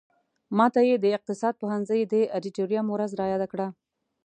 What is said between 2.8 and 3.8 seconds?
ورځ را یاده کړه.